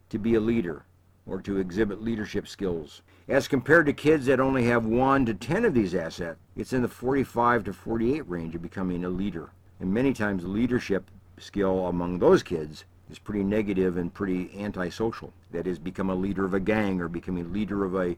to 0.09 0.17
be 0.17 0.35
a 0.35 0.39
leader 0.39 0.85
or 1.25 1.41
to 1.41 1.57
exhibit 1.57 2.01
leadership 2.01 2.47
skills. 2.47 3.01
As 3.27 3.47
compared 3.47 3.85
to 3.85 3.93
kids 3.93 4.25
that 4.25 4.39
only 4.39 4.65
have 4.65 4.85
1 4.85 5.25
to 5.27 5.33
10 5.33 5.65
of 5.65 5.73
these 5.73 5.93
assets, 5.93 6.39
it's 6.55 6.73
in 6.73 6.81
the 6.81 6.87
45 6.87 7.65
to 7.65 7.73
48 7.73 8.27
range 8.27 8.55
of 8.55 8.61
becoming 8.61 9.03
a 9.03 9.09
leader. 9.09 9.49
And 9.79 9.93
many 9.93 10.13
times 10.13 10.45
leadership 10.45 11.11
skill 11.37 11.87
among 11.87 12.19
those 12.19 12.41
kids 12.41 12.85
is 13.09 13.19
pretty 13.19 13.43
negative 13.43 13.97
and 13.97 14.13
pretty 14.13 14.51
antisocial. 14.57 15.33
That 15.51 15.67
is, 15.67 15.79
become 15.79 16.09
a 16.09 16.15
leader 16.15 16.45
of 16.45 16.53
a 16.53 16.59
gang 16.59 17.01
or 17.01 17.07
becoming 17.07 17.45
a 17.45 17.49
leader 17.49 17.85
of 17.85 17.95
a 17.95 18.17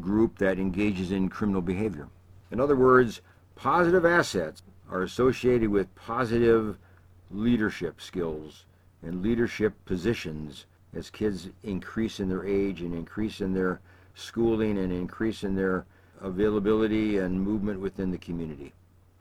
group 0.00 0.38
that 0.38 0.58
engages 0.58 1.12
in 1.12 1.28
criminal 1.28 1.62
behavior. 1.62 2.08
In 2.50 2.60
other 2.60 2.76
words, 2.76 3.20
positive 3.54 4.04
assets 4.04 4.62
are 4.90 5.02
associated 5.02 5.70
with 5.70 5.94
positive 5.94 6.78
leadership 7.32 8.00
skills 8.00 8.64
and 9.02 9.22
leadership 9.22 9.72
positions 9.84 10.66
as 10.94 11.10
kids 11.10 11.48
increase 11.62 12.20
in 12.20 12.28
their 12.28 12.46
age 12.46 12.82
and 12.82 12.94
increase 12.94 13.40
in 13.40 13.54
their 13.54 13.80
schooling 14.14 14.78
and 14.78 14.92
increase 14.92 15.42
in 15.42 15.54
their 15.54 15.84
availability 16.20 17.18
and 17.18 17.40
movement 17.40 17.80
within 17.80 18.10
the 18.10 18.18
community. 18.18 18.72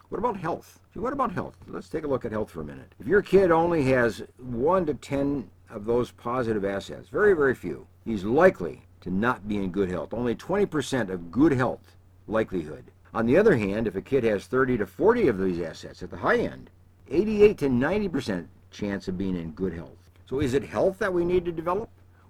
What 0.10 0.20
about 0.20 0.36
health? 0.38 0.80
What 0.94 1.14
about 1.14 1.32
health? 1.32 1.56
Let's 1.68 1.88
take 1.88 2.04
a 2.04 2.08
look 2.08 2.26
at 2.26 2.34
health 2.34 2.52
for 2.52 2.62
a 2.62 2.66
minute. 2.66 2.94
If 3.00 3.08
your 3.08 3.22
kid 3.22 3.50
only 3.50 3.84
has 3.86 4.22
one 4.38 4.86
to 4.88 4.94
ten 4.94 5.50
of 5.70 5.86
those 5.86 6.12
positive 6.12 6.66
assets, 6.66 7.08
very, 7.08 7.34
very 7.34 7.56
few, 7.56 7.88
he's 8.04 8.26
likely 8.26 8.82
to 9.02 9.10
not 9.10 9.48
be 9.48 9.58
in 9.58 9.72
good 9.72 9.90
health. 9.90 10.14
Only 10.14 10.36
20% 10.36 11.10
of 11.10 11.32
good 11.32 11.54
health 11.54 11.96
likelihood. 12.28 12.84
On 13.14 13.26
the 13.26 13.38
other 13.38 13.56
hand, 13.56 13.88
if 13.88 13.96
a 13.96 14.02
kid 14.02 14.24
has 14.26 14.46
30 14.46 14.80
to 14.80 14.86
40 14.86 15.28
of 15.30 15.40
these 15.40 15.62
assets 15.62 16.04
at 16.04 16.10
the 16.10 16.18
high 16.18 16.38
end, 16.38 16.70
88 17.12 17.58
to 17.60 17.70
90% 17.70 18.48
chance 18.72 19.08
of 19.08 19.18
being 19.18 19.36
in 19.36 19.52
good 19.52 19.74
health. 19.74 19.98
So 20.30 20.40
is 20.40 20.54
it 20.54 20.64
health 20.64 20.98
that 21.00 21.14
we 21.14 21.26
need 21.26 21.44
to 21.46 21.52
develop? 21.52 21.90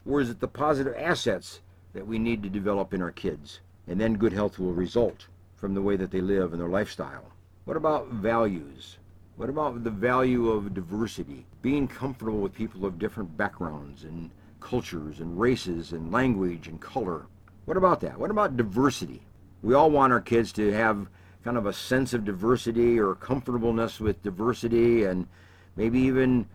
Or 0.10 0.22
is 0.22 0.30
it 0.32 0.40
the 0.40 0.48
positive 0.48 0.96
assets 0.98 1.62
that 1.94 2.08
we 2.08 2.18
need 2.18 2.42
to 2.44 2.50
develop 2.50 2.94
in 2.94 3.02
our 3.02 3.12
kids? 3.12 3.60
And 3.88 4.02
then 4.02 4.16
good 4.16 4.34
health 4.34 4.58
will 4.58 4.74
result 4.74 5.28
from 5.56 5.76
the 5.76 5.82
way 5.82 5.96
that 5.98 6.10
they 6.10 6.22
live 6.22 6.54
and 6.54 6.62
their 6.62 6.70
lifestyle. 6.70 7.26
What 7.66 7.78
about 7.78 8.08
values? 8.08 8.98
What 9.36 9.50
about 9.50 9.84
the 9.84 9.92
value 9.92 10.50
of 10.50 10.74
diversity? 10.74 11.46
Being 11.62 11.88
comfortable 11.88 12.40
with 12.40 12.54
people 12.54 12.86
of 12.86 12.98
different 12.98 13.38
backgrounds 13.38 14.04
and 14.04 14.32
cultures 14.60 15.20
and 15.20 15.40
races 15.40 15.92
and 15.92 16.12
language 16.12 16.68
and 16.68 16.82
color. 16.82 17.28
What 17.66 17.78
about 17.78 18.02
that? 18.02 18.18
What 18.18 18.32
about 18.32 18.58
diversity? 18.58 19.22
We 19.62 19.76
all 19.76 19.92
want 19.92 20.12
our 20.12 20.22
kids 20.22 20.52
to 20.54 20.72
have 20.74 21.08
kind 21.44 21.58
of 21.58 21.66
a 21.66 21.74
sense 21.74 22.14
of 22.14 22.26
diversity 22.26 23.00
or 23.00 23.16
comfortableness 23.16 24.00
with 24.00 24.22
diversity 24.24 25.06
and 25.06 25.28
maybe 25.76 26.00
even 26.00 26.46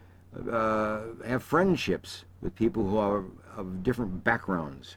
uh, 0.51 1.01
have 1.27 1.43
friendships 1.43 2.25
with 2.41 2.55
people 2.55 2.89
who 2.89 2.99
are 2.99 3.25
of 3.57 3.83
different 3.83 4.23
backgrounds. 4.23 4.97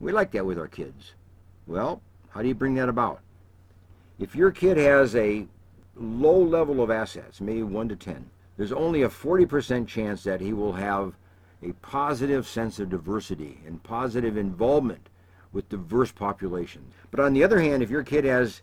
We 0.00 0.12
like 0.12 0.30
that 0.32 0.46
with 0.46 0.58
our 0.58 0.68
kids. 0.68 1.12
Well, 1.66 2.00
how 2.30 2.42
do 2.42 2.48
you 2.48 2.54
bring 2.54 2.74
that 2.76 2.88
about? 2.88 3.20
If 4.18 4.34
your 4.34 4.50
kid 4.50 4.76
has 4.78 5.14
a 5.14 5.46
low 5.96 6.42
level 6.42 6.82
of 6.82 6.90
assets, 6.90 7.40
maybe 7.40 7.62
1 7.62 7.88
to 7.90 7.96
10, 7.96 8.30
there's 8.56 8.72
only 8.72 9.02
a 9.02 9.08
40% 9.08 9.86
chance 9.86 10.24
that 10.24 10.40
he 10.40 10.52
will 10.52 10.72
have 10.72 11.14
a 11.62 11.72
positive 11.74 12.46
sense 12.46 12.78
of 12.78 12.90
diversity 12.90 13.60
and 13.66 13.82
positive 13.82 14.36
involvement 14.36 15.08
with 15.52 15.68
diverse 15.68 16.12
populations. 16.12 16.92
But 17.10 17.20
on 17.20 17.32
the 17.32 17.44
other 17.44 17.60
hand, 17.60 17.82
if 17.82 17.90
your 17.90 18.02
kid 18.02 18.24
has 18.24 18.62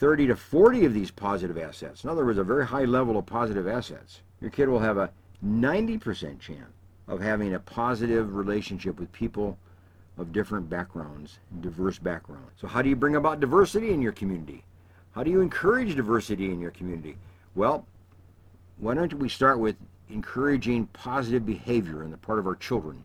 30 0.00 0.28
to 0.28 0.34
40 0.34 0.86
of 0.86 0.94
these 0.94 1.10
positive 1.10 1.58
assets, 1.58 2.04
in 2.04 2.10
other 2.10 2.24
words, 2.24 2.38
a 2.38 2.42
very 2.42 2.64
high 2.64 2.86
level 2.86 3.18
of 3.18 3.26
positive 3.26 3.68
assets, 3.68 4.22
your 4.40 4.50
kid 4.50 4.66
will 4.66 4.78
have 4.78 4.96
a 4.96 5.10
90% 5.44 6.40
chance 6.40 6.72
of 7.06 7.20
having 7.20 7.52
a 7.52 7.60
positive 7.60 8.34
relationship 8.34 8.98
with 8.98 9.12
people 9.12 9.58
of 10.16 10.32
different 10.32 10.70
backgrounds, 10.70 11.38
diverse 11.60 11.98
backgrounds. 11.98 12.52
So 12.58 12.66
how 12.66 12.80
do 12.80 12.88
you 12.88 12.96
bring 12.96 13.16
about 13.16 13.40
diversity 13.40 13.92
in 13.92 14.00
your 14.00 14.12
community? 14.12 14.64
How 15.12 15.22
do 15.22 15.30
you 15.30 15.42
encourage 15.42 15.94
diversity 15.94 16.50
in 16.50 16.60
your 16.60 16.70
community? 16.70 17.18
Well, 17.54 17.84
why 18.78 18.94
don't 18.94 19.12
we 19.12 19.28
start 19.28 19.58
with 19.58 19.76
encouraging 20.08 20.86
positive 20.94 21.44
behavior 21.44 22.04
on 22.04 22.10
the 22.10 22.16
part 22.16 22.38
of 22.38 22.46
our 22.46 22.56
children, 22.56 23.04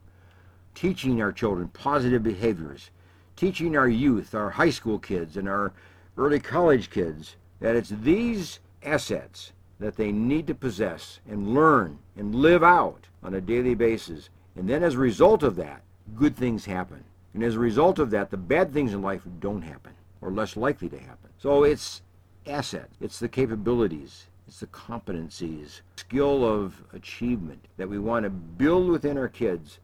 teaching 0.75 1.21
our 1.21 1.33
children 1.33 1.67
positive 1.69 2.23
behaviors, 2.23 2.89
teaching 3.35 3.75
our 3.75 3.89
youth, 3.89 4.33
our 4.33 4.49
high 4.49 4.69
school 4.69 4.97
kids, 4.97 5.35
and 5.35 5.49
our 5.49 5.73
early 6.17 6.39
college 6.39 6.89
kids 6.89 7.35
that 7.59 7.75
it's 7.75 7.89
these 7.89 8.59
assets 8.83 9.51
that 9.79 9.97
they 9.97 10.11
need 10.11 10.47
to 10.47 10.55
possess 10.55 11.19
and 11.29 11.53
learn 11.53 11.99
and 12.15 12.33
live 12.33 12.63
out 12.63 13.07
on 13.23 13.33
a 13.33 13.41
daily 13.41 13.75
basis. 13.75 14.29
And 14.55 14.69
then 14.69 14.83
as 14.83 14.95
a 14.95 14.99
result 14.99 15.43
of 15.43 15.55
that, 15.57 15.81
good 16.15 16.35
things 16.35 16.65
happen. 16.65 17.03
And 17.33 17.43
as 17.43 17.55
a 17.55 17.59
result 17.59 17.99
of 17.99 18.11
that, 18.11 18.29
the 18.31 18.37
bad 18.37 18.71
things 18.71 18.93
in 18.93 19.01
life 19.01 19.23
don't 19.39 19.61
happen 19.61 19.91
or 20.21 20.31
less 20.31 20.55
likely 20.55 20.89
to 20.89 20.97
happen. 20.97 21.29
So 21.37 21.63
it's 21.63 22.01
asset, 22.47 22.89
it's 23.01 23.19
the 23.19 23.27
capabilities, 23.27 24.27
it's 24.47 24.61
the 24.61 24.67
competencies, 24.67 25.81
skill 25.97 26.45
of 26.45 26.81
achievement 26.93 27.65
that 27.77 27.89
we 27.89 27.99
want 27.99 28.23
to 28.23 28.29
build 28.29 28.89
within 28.89 29.17
our 29.17 29.27
kids. 29.27 29.79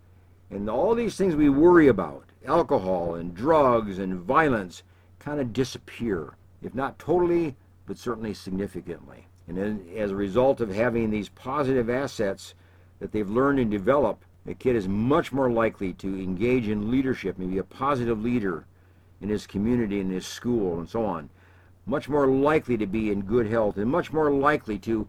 And 0.49 0.69
all 0.69 0.95
these 0.95 1.15
things 1.15 1.35
we 1.35 1.49
worry 1.49 1.87
about, 1.87 2.25
alcohol 2.45 3.15
and 3.15 3.35
drugs 3.35 3.99
and 3.99 4.15
violence, 4.15 4.83
kind 5.21 5.39
of 5.39 5.53
disappear, 5.53 6.33
if 6.63 6.73
not 6.73 6.97
totally, 6.97 7.55
but 7.85 7.97
certainly 7.97 8.33
significantly. 8.33 9.27
And 9.47 9.57
then 9.57 9.85
as 9.95 10.11
a 10.11 10.15
result 10.15 10.61
of 10.61 10.73
having 10.73 11.09
these 11.09 11.29
positive 11.29 11.89
assets 11.89 12.55
that 12.99 13.11
they've 13.11 13.29
learned 13.29 13.59
and 13.59 13.69
developed, 13.69 14.23
a 14.47 14.53
kid 14.55 14.75
is 14.75 14.87
much 14.87 15.31
more 15.31 15.51
likely 15.51 15.93
to 15.93 16.07
engage 16.07 16.67
in 16.67 16.89
leadership, 16.89 17.37
maybe 17.37 17.59
a 17.59 17.63
positive 17.63 18.21
leader 18.21 18.65
in 19.21 19.29
his 19.29 19.45
community, 19.45 19.99
in 19.99 20.09
his 20.09 20.25
school, 20.25 20.79
and 20.79 20.89
so 20.89 21.05
on. 21.05 21.29
Much 21.85 22.09
more 22.09 22.27
likely 22.27 22.77
to 22.77 22.87
be 22.87 23.11
in 23.11 23.21
good 23.21 23.47
health, 23.47 23.77
and 23.77 23.89
much 23.89 24.11
more 24.11 24.31
likely 24.31 24.79
to 24.79 25.07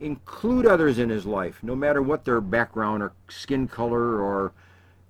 include 0.00 0.66
others 0.66 0.98
in 0.98 1.08
his 1.08 1.24
life, 1.24 1.58
no 1.62 1.74
matter 1.74 2.02
what 2.02 2.24
their 2.24 2.40
background 2.42 3.02
or 3.02 3.12
skin 3.28 3.66
color 3.66 4.20
or 4.20 4.52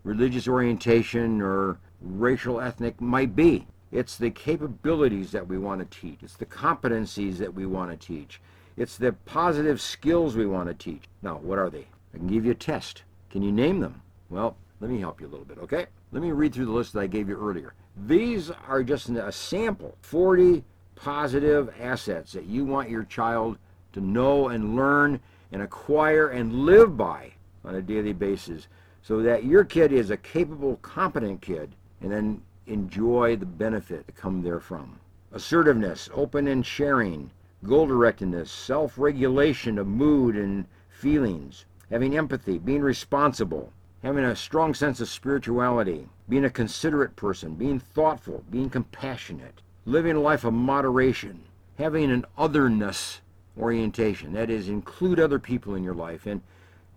religious 0.05 0.47
orientation 0.47 1.41
or 1.41 1.79
racial 2.01 2.61
ethnic 2.61 3.01
might 3.01 3.35
be. 3.35 3.67
It's 3.95 4.17
the 4.17 4.31
capabilities 4.31 5.31
that 5.31 5.47
we 5.47 5.57
want 5.57 5.81
to 5.81 6.01
teach. 6.01 6.19
It's 6.25 6.35
the 6.35 6.47
competencies 6.47 7.39
that 7.39 7.55
we 7.55 7.65
want 7.65 7.93
to 7.93 8.07
teach. 8.07 8.41
It's 8.77 8.97
the 8.97 9.13
positive 9.13 9.81
skills 9.81 10.35
we 10.35 10.47
want 10.47 10.67
to 10.67 10.75
teach. 10.75 11.05
Now, 11.23 11.37
what 11.37 11.61
are 11.61 11.71
they? 11.71 11.87
I 12.13 12.19
can 12.19 12.27
give 12.27 12.45
you 12.45 12.51
a 12.51 12.57
test. 12.57 13.05
Can 13.31 13.41
you 13.41 13.53
name 13.53 13.79
them? 13.79 14.03
Well, 14.31 14.57
let 14.81 14.91
me 14.91 14.99
help 14.99 15.21
you 15.21 15.29
a 15.29 15.31
little 15.31 15.45
bit, 15.45 15.59
okay? 15.59 15.87
Let 16.11 16.25
me 16.25 16.33
read 16.33 16.53
through 16.53 16.65
the 16.65 16.73
list 16.73 16.93
that 16.95 17.01
I 17.03 17.07
gave 17.07 17.29
you 17.29 17.39
earlier. 17.39 17.75
These 18.09 18.51
are 18.67 18.83
just 18.83 19.11
a 19.11 19.31
sample 19.31 19.97
40 20.03 20.65
positive 20.97 21.73
assets 21.81 22.33
that 22.33 22.47
you 22.47 22.65
want 22.65 22.91
your 22.91 23.05
child 23.05 23.59
to 23.93 24.01
know 24.01 24.49
and 24.49 24.75
learn 24.75 25.21
and 25.53 25.63
acquire 25.63 26.31
and 26.31 26.67
live 26.67 26.97
by 26.97 27.31
on 27.65 27.77
a 27.77 27.83
daily 27.83 28.13
basis 28.13 28.67
so 29.03 29.23
that 29.23 29.45
your 29.45 29.63
kid 29.63 29.93
is 29.93 30.11
a 30.11 30.17
capable, 30.17 30.79
competent 30.79 31.41
kid 31.41 31.77
and 32.01 32.11
then 32.11 32.43
enjoy 32.67 33.37
the 33.37 33.47
benefit 33.47 34.07
that 34.07 34.17
come 34.17 34.43
therefrom. 34.43 34.99
Assertiveness, 35.33 36.09
open 36.15 36.47
and 36.47 36.65
sharing, 36.65 37.31
goal 37.65 37.87
directedness, 37.89 38.49
self 38.49 38.99
regulation 38.99 39.79
of 39.79 39.87
mood 39.87 40.37
and 40.37 40.67
feelings, 40.89 41.65
having 41.91 42.17
empathy, 42.17 42.59
being 42.59 42.83
responsible, 42.83 43.73
having 44.03 44.25
a 44.25 44.37
strong 44.37 44.75
sense 44.75 45.01
of 45.01 45.09
spirituality, 45.09 46.09
being 46.29 46.45
a 46.45 46.51
considerate 46.51 47.17
person, 47.17 47.55
being 47.55 47.79
thoughtful, 47.79 48.45
being 48.51 48.71
compassionate, 48.71 49.61
living 49.87 50.17
a 50.17 50.21
life 50.21 50.45
of 50.45 50.53
moderation, 50.53 51.41
having 51.79 52.11
an 52.11 52.25
otherness 52.39 53.21
orientation. 53.59 54.33
That 54.33 54.51
is, 54.51 54.69
include 54.69 55.21
other 55.21 55.39
people 55.39 55.75
in 55.75 55.85
your 55.85 55.95
life 55.95 56.27
and 56.27 56.41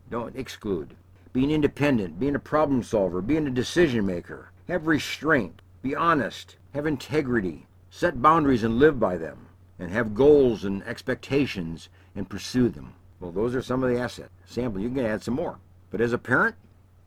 don't 0.09 0.36
exclude. 0.36 0.95
Being 1.33 1.51
independent, 1.51 2.19
being 2.19 2.36
a 2.36 2.39
problem 2.39 2.83
solver, 2.83 3.21
being 3.21 3.47
a 3.47 3.51
decision 3.51 4.05
maker, 4.05 4.51
have 4.67 4.88
restraint, 4.88 5.62
be 5.81 5.95
honest, 5.95 6.57
have 6.74 6.86
integrity, 6.86 7.67
set 7.89 8.21
boundaries 8.21 8.63
and 8.63 8.79
live 8.79 9.00
by 9.00 9.17
them 9.17 9.47
and 9.79 9.91
have 9.91 10.15
goals 10.15 10.65
and 10.65 10.83
expectations 10.83 11.89
and 12.15 12.29
pursue 12.29 12.69
them. 12.69 12.93
Well, 13.19 13.31
those 13.31 13.55
are 13.55 13.62
some 13.62 13.83
of 13.83 13.89
the 13.89 14.00
assets. 14.00 14.29
Sample, 14.45 14.81
you 14.81 14.89
can 14.89 15.05
add 15.05 15.24
some 15.24 15.36
more. 15.36 15.57
But 15.89 16.01
as 16.01 16.13
a 16.13 16.17
parent, 16.17 16.55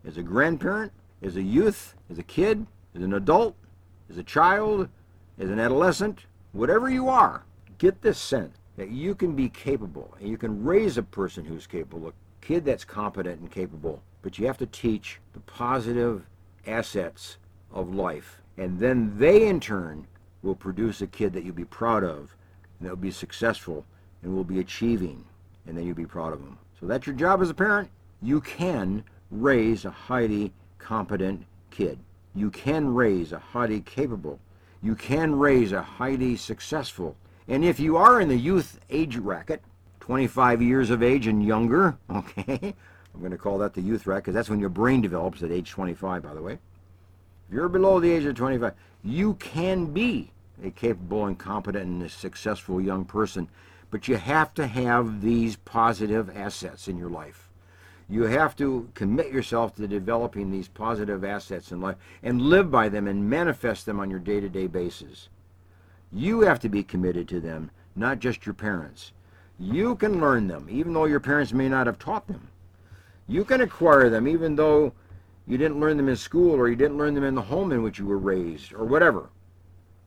as 0.05 0.17
a 0.17 0.23
grandparent, 0.23 0.91
as 1.21 1.35
a 1.35 1.41
youth, 1.41 1.95
as 2.09 2.17
a 2.17 2.23
kid, 2.23 2.65
as 2.95 3.03
an 3.03 3.13
adult, 3.13 3.55
as 4.09 4.17
a 4.17 4.23
child, 4.23 4.89
as 5.39 5.49
an 5.49 5.59
adolescent, 5.59 6.25
whatever 6.51 6.89
you 6.89 7.07
are, 7.07 7.43
get 7.77 8.01
this 8.01 8.17
sense 8.17 8.57
that 8.77 8.89
you 8.89 9.13
can 9.13 9.35
be 9.35 9.49
capable 9.49 10.15
and 10.19 10.29
you 10.29 10.37
can 10.37 10.63
raise 10.63 10.97
a 10.97 11.03
person 11.03 11.45
who's 11.45 11.67
capable, 11.67 12.07
a 12.07 12.45
kid 12.45 12.65
that's 12.65 12.83
competent 12.83 13.39
and 13.39 13.51
capable, 13.51 14.01
but 14.21 14.39
you 14.39 14.47
have 14.47 14.57
to 14.57 14.65
teach 14.65 15.19
the 15.33 15.39
positive 15.41 16.25
assets 16.65 17.37
of 17.73 17.93
life. 17.93 18.41
And 18.57 18.79
then 18.79 19.17
they, 19.17 19.47
in 19.47 19.59
turn, 19.59 20.07
will 20.41 20.55
produce 20.55 21.01
a 21.01 21.07
kid 21.07 21.33
that 21.33 21.43
you'll 21.43 21.55
be 21.55 21.65
proud 21.65 22.03
of 22.03 22.35
and 22.79 22.87
that 22.87 22.89
will 22.89 22.97
be 22.97 23.11
successful 23.11 23.85
and 24.23 24.35
will 24.35 24.43
be 24.43 24.59
achieving, 24.59 25.23
and 25.67 25.77
then 25.77 25.85
you'll 25.85 25.95
be 25.95 26.05
proud 26.05 26.33
of 26.33 26.39
them. 26.39 26.57
So 26.79 26.87
that's 26.87 27.05
your 27.05 27.15
job 27.15 27.41
as 27.41 27.49
a 27.49 27.53
parent. 27.53 27.89
You 28.21 28.41
can 28.41 29.03
raise 29.29 29.85
a 29.85 29.91
highly 29.91 30.51
competent 30.79 31.45
kid. 31.69 31.99
You 32.33 32.49
can 32.49 32.93
raise 32.93 33.33
a 33.33 33.39
highly 33.39 33.81
capable. 33.81 34.39
You 34.81 34.95
can 34.95 35.35
raise 35.35 35.71
a 35.71 35.81
highly 35.81 36.35
successful. 36.35 37.15
And 37.47 37.63
if 37.63 37.79
you 37.79 37.97
are 37.97 38.21
in 38.21 38.29
the 38.29 38.37
youth 38.37 38.79
age 38.89 39.19
bracket, 39.19 39.61
25 39.99 40.61
years 40.61 40.89
of 40.89 41.03
age 41.03 41.27
and 41.27 41.45
younger, 41.45 41.97
okay, 42.09 42.73
I'm 43.13 43.19
going 43.19 43.31
to 43.31 43.37
call 43.37 43.57
that 43.59 43.73
the 43.73 43.81
youth 43.81 44.05
bracket 44.05 44.25
because 44.25 44.33
that's 44.33 44.49
when 44.49 44.59
your 44.59 44.69
brain 44.69 45.01
develops 45.01 45.43
at 45.43 45.51
age 45.51 45.69
25, 45.69 46.23
by 46.23 46.33
the 46.33 46.41
way. 46.41 46.57
If 47.51 47.55
you're 47.55 47.67
below 47.67 47.99
the 47.99 48.09
age 48.09 48.23
of 48.23 48.35
25, 48.35 48.73
you 49.03 49.33
can 49.33 49.87
be 49.87 50.31
a 50.63 50.71
capable 50.71 51.25
and 51.25 51.37
competent 51.37 51.85
and 51.85 52.01
a 52.01 52.07
successful 52.07 52.79
young 52.79 53.03
person, 53.03 53.49
but 53.89 54.07
you 54.07 54.15
have 54.15 54.53
to 54.53 54.65
have 54.65 55.19
these 55.19 55.57
positive 55.57 56.33
assets 56.33 56.87
in 56.87 56.97
your 56.97 57.09
life. 57.09 57.49
You 58.07 58.23
have 58.23 58.55
to 58.55 58.87
commit 58.93 59.33
yourself 59.33 59.75
to 59.75 59.85
developing 59.85 60.49
these 60.49 60.69
positive 60.69 61.25
assets 61.25 61.73
in 61.73 61.81
life 61.81 61.97
and 62.23 62.41
live 62.41 62.71
by 62.71 62.87
them 62.87 63.05
and 63.05 63.29
manifest 63.29 63.85
them 63.85 63.99
on 63.99 64.09
your 64.09 64.19
day 64.19 64.39
to 64.39 64.47
day 64.47 64.67
basis. 64.67 65.27
You 66.09 66.41
have 66.41 66.61
to 66.61 66.69
be 66.69 66.83
committed 66.83 67.27
to 67.27 67.41
them, 67.41 67.69
not 67.97 68.19
just 68.19 68.45
your 68.45 68.55
parents. 68.55 69.11
You 69.59 69.95
can 69.95 70.21
learn 70.21 70.47
them, 70.47 70.67
even 70.69 70.93
though 70.93 71.03
your 71.03 71.19
parents 71.19 71.51
may 71.51 71.67
not 71.67 71.87
have 71.87 71.99
taught 71.99 72.27
them. 72.27 72.47
You 73.27 73.43
can 73.43 73.59
acquire 73.59 74.09
them, 74.09 74.25
even 74.25 74.55
though 74.55 74.93
you 75.47 75.57
didn't 75.57 75.79
learn 75.79 75.97
them 75.97 76.09
in 76.09 76.15
school 76.15 76.55
or 76.55 76.69
you 76.69 76.75
didn't 76.75 76.97
learn 76.97 77.13
them 77.13 77.23
in 77.23 77.35
the 77.35 77.41
home 77.41 77.71
in 77.71 77.83
which 77.83 77.99
you 77.99 78.05
were 78.05 78.17
raised 78.17 78.73
or 78.73 78.85
whatever. 78.85 79.29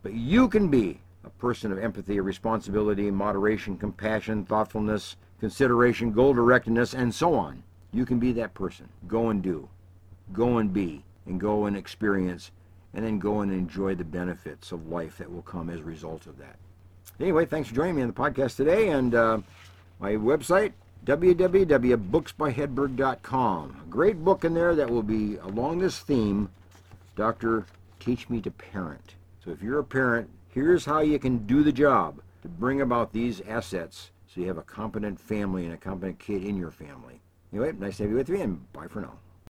But 0.03 0.15
you 0.15 0.49
can 0.49 0.69
be 0.69 1.01
a 1.25 1.31
person 1.31 1.73
of 1.73 1.79
empathy, 1.79 2.21
responsibility, 2.21 3.11
moderation, 3.11 3.77
compassion, 3.77 4.45
thoughtfulness, 4.45 5.17
consideration, 5.41 6.13
goal 6.13 6.35
directedness, 6.35 6.95
and 6.95 7.15
so 7.15 7.35
on. 7.35 7.63
You 7.93 8.05
can 8.05 8.19
be 8.19 8.33
that 8.33 8.55
person. 8.55 8.89
Go 9.07 9.31
and 9.31 9.43
do. 9.43 9.69
Go 10.33 10.59
and 10.59 10.73
be. 10.73 11.05
And 11.27 11.41
go 11.41 11.67
and 11.67 11.77
experience. 11.77 12.51
And 12.93 13.05
then 13.05 13.19
go 13.19 13.41
and 13.41 13.53
enjoy 13.53 13.95
the 13.95 14.05
benefits 14.05 14.73
of 14.73 14.89
life 14.89 15.19
that 15.19 15.33
will 15.33 15.43
come 15.43 15.71
as 15.71 15.81
a 15.81 15.85
result 15.85 16.27
of 16.27 16.39
that. 16.39 16.57
Anyway, 17.21 17.47
thanks 17.47 17.69
for 17.69 17.75
joining 17.75 17.97
me 17.97 18.03
on 18.03 18.09
the 18.09 18.15
podcast 18.15 18.57
today. 18.57 18.89
And 18.91 19.15
uh, 19.15 19.39
my 20.01 20.13
website, 20.13 20.73
www.booksbyhedberg.com. 21.05 23.83
A 23.83 23.91
great 23.91 24.25
book 24.25 24.45
in 24.45 24.55
there 24.55 24.75
that 24.75 24.89
will 24.89 25.03
be 25.03 25.37
along 25.37 25.79
this 25.79 25.99
theme, 25.99 26.49
Dr. 27.15 27.67
Teach 28.01 28.31
Me 28.31 28.41
to 28.41 28.51
Parent. 28.51 29.15
So 29.45 29.51
if 29.51 29.63
you're 29.63 29.81
a 29.81 29.85
parent, 29.85 30.31
here's 30.49 30.87
how 30.87 31.01
you 31.01 31.19
can 31.19 31.47
do 31.47 31.63
the 31.63 31.73
job 31.73 32.21
to 32.43 32.49
bring 32.49 32.81
about 32.81 33.13
these 33.13 33.43
assets 33.43 34.11
so 34.27 34.41
you 34.41 34.49
have 34.49 34.59
a 34.59 34.63
competent 34.63 35.21
family 35.21 35.65
and 35.65 35.75
a 35.75 35.77
competent 35.77 36.19
kid 36.19 36.45
in 36.45 36.57
your 36.57 36.71
family. 36.71 37.21
Anyway, 37.53 37.73
nice 37.79 37.99
to 37.99 38.05
have 38.05 38.11
you 38.11 38.17
with 38.17 38.29
me, 38.29 38.41
and 38.41 38.73
bye 38.73 38.89
for 38.89 39.01
now. 39.01 39.13